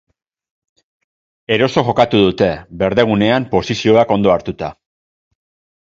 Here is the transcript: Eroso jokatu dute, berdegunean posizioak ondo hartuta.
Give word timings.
Eroso 1.59 1.83
jokatu 1.91 2.23
dute, 2.29 2.49
berdegunean 2.83 3.49
posizioak 3.55 4.19
ondo 4.21 4.37
hartuta. 4.39 4.77